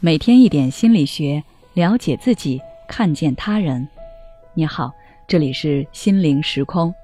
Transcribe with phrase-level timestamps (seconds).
[0.00, 1.42] 每天一点心理学，
[1.74, 3.88] 了解自己，看见他人。
[4.54, 4.92] 你好，
[5.26, 6.94] 这里是心灵时空。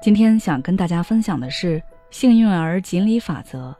[0.00, 1.82] 今天想跟大家分享的是
[2.12, 3.76] 幸运儿锦鲤法则。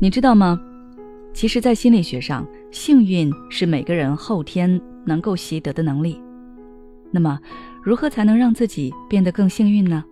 [0.00, 0.60] 你知道吗？
[1.32, 6.20] 其实，在心理学上，幸运是每个人后天能够习得的能力。
[7.12, 7.38] 那么，
[7.80, 10.04] 如何才能让自己变得更幸运呢？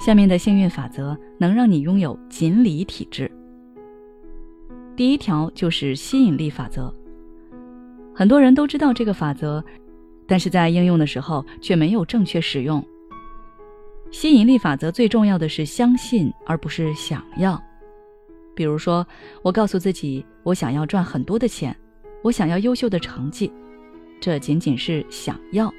[0.00, 3.30] 下面的幸运法则能让你拥有锦鲤体质。
[4.98, 6.92] 第一条就是吸引力法则。
[8.12, 9.62] 很多人都知道这个法则，
[10.26, 12.84] 但是在应用的时候却没有正确使用。
[14.10, 17.62] 吸引力法则最重要的是相信，而不是想要。
[18.56, 19.06] 比如说，
[19.40, 21.72] 我告诉自己，我想要赚很多的钱，
[22.24, 23.52] 我想要优秀的成绩，
[24.18, 25.72] 这仅仅是想要。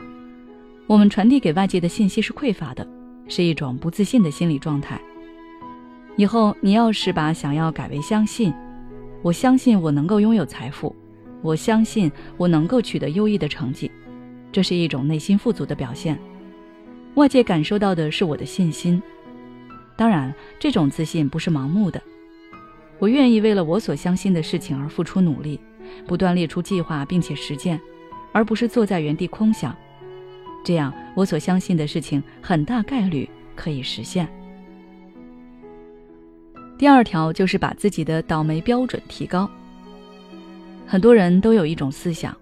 [0.88, 2.88] 我们传递给外界的信息是匮乏的，
[3.28, 4.98] 是一种不自信的心理状态。
[6.16, 8.54] 以后你要是把想要改为相信。
[9.22, 10.96] 我相信我能够拥有财富，
[11.42, 13.92] 我相信我能够取得优异的成绩，
[14.52, 16.18] 这是一种内心富足的表现。
[17.16, 19.02] 外界感受到的是我的信心，
[19.98, 22.02] 当然，这种自信不是盲目的。
[22.98, 25.60] 我愿意为了我所相信的事情而付出努力，
[26.08, 27.80] 不断列出计划并且实践，
[28.32, 29.76] 而不是坐在原地空想。
[30.64, 34.30] 这样，我所相信的事情很大概率可以实现。
[36.80, 39.52] 第二条就是把自己的倒霉标准提高。
[40.88, 42.34] 很多人都有一种思想，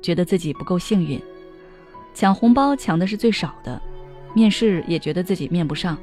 [0.00, 1.20] 觉得自己不够幸运，
[2.14, 3.80] 抢红包抢的是最少的，
[4.34, 5.98] 面试也觉得自己面不上。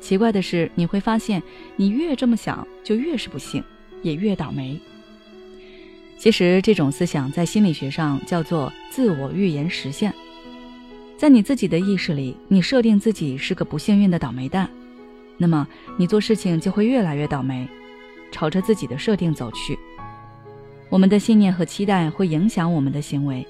[0.00, 1.42] 奇怪的是，你会发现，
[1.76, 3.62] 你越这么想，就越是不幸，
[4.00, 4.80] 也越倒霉。
[6.16, 10.14] 其实，这种思想在心理学上叫做自我预言实现。
[11.18, 14.66] 在你自己的意识里，你设定自己是个不幸运的倒霉蛋。
[15.42, 17.66] 那么你做事情就会越来越倒霉，
[18.30, 19.78] 朝着自己的设定走去。
[20.90, 23.46] 我们的信念和期待会影响我们的行为，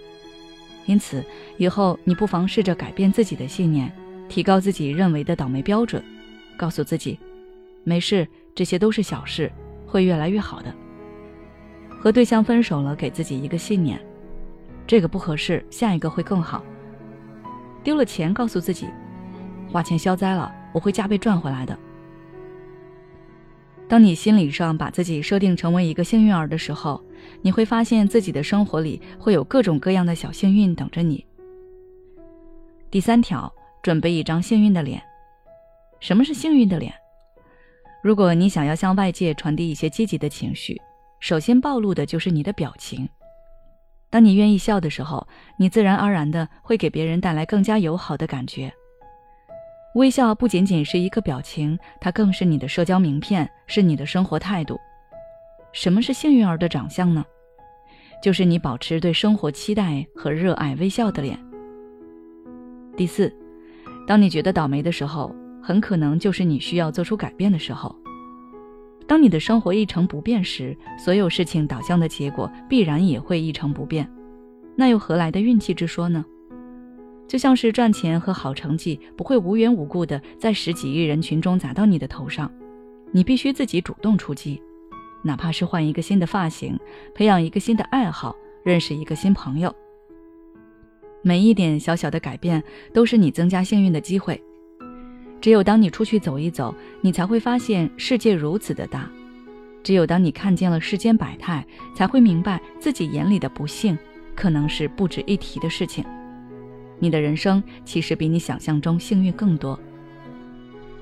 [0.86, 1.25] 因此
[1.56, 3.92] 以后你不妨试着改变自己的信念，
[4.28, 6.00] 提高自己认为的倒霉标准，
[6.56, 7.19] 告诉自己，
[7.82, 9.50] 没事，这些都是小事，
[9.84, 10.72] 会越来越好的。
[11.98, 14.00] 和对象分手了，给自己一个信念，
[14.86, 16.65] 这个不合适，下一个会更好。
[17.82, 18.86] 丢了钱，告诉自己，
[19.72, 20.54] 花钱消灾了。
[20.72, 21.78] 我会加倍赚回来的。
[23.88, 27.03] 当你心理上把自己设定成为一个幸运儿的时候，
[27.42, 31.26] 你会发现自己的生活里会有各种各样的小幸运等着你。
[32.88, 35.03] 第三条，准备一张幸运的脸。
[35.98, 36.94] 什么是幸运的脸？
[38.03, 40.80] 如果你想要向外界传递一些积极的情绪，
[41.19, 43.09] 首先暴露的就是你的表情。
[44.09, 45.26] 当你愿意笑的时候，
[45.59, 48.72] 你自然而然的会给别人带来更加友好的感觉。
[49.97, 54.78] 微笑不仅仅是一个表情，它更是你的社交名片，是你的生活态度。
[55.73, 57.25] 什么是幸运儿的长相呢？
[58.23, 61.37] 就是你保持对生活期待和热爱微笑的脸。
[62.97, 63.34] 第四，
[64.06, 67.95] 当你觉得倒霉的时候，很可能就是你需要做出改变的时候。
[69.09, 74.09] 当你的生活一成不变时，所有事情导向的结果必然也会一成不变。
[74.77, 76.25] 那又何来的运气之说呢？
[77.30, 82.50] 就像是赚钱和好成绩不会无缘无故的在十几亿人群中砸到你的头上，
[83.12, 84.60] 你必须自己主动出击，
[85.22, 86.76] 哪怕是换一个新的发型，
[87.14, 89.72] 培养一个新的爱好，认识一个新朋友。
[91.22, 92.60] 每一点小小的改变
[92.92, 94.42] 都是你增加幸运的机会。
[95.41, 99.08] 只有当你出去走一走，你才会发现世界如此的大；
[99.84, 101.64] 只有当你看见了世间百态，
[101.94, 103.97] 才会明白自己眼里的不幸
[104.34, 106.04] 可能是不值一提的事情。
[107.00, 109.77] 你的人生其实比你想象中幸运更多。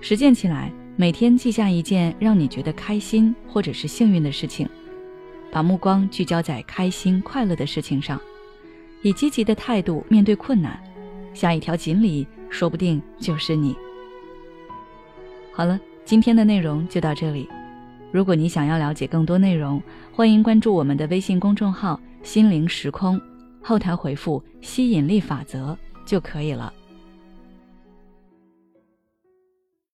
[0.01, 4.67] 实践起来，每天记下一件让你觉得开心或者是幸运的事情，
[5.51, 8.21] 把目光聚焦在开心快乐的事情上，
[9.03, 10.81] 以积极的态度面对困难，
[11.35, 13.77] 下一条锦鲤说不定就是你。
[15.53, 17.49] 好了，今天的内容就到这里。
[18.13, 19.83] 如果你想要了解更多内容，
[20.13, 23.21] 欢迎关注我们的微信公众号“心灵时空”，
[23.61, 25.77] 后台回复“吸引力法则”。
[26.09, 26.73] 就可以了。